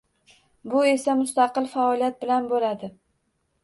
[0.71, 2.95] Bu esa mustaqil faoliyat bilan bo‘ladi.